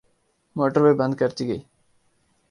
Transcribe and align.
Motorway 0.55 0.93
بند 0.99 1.13
کردی 1.19 1.43
گئی۔ 1.49 1.61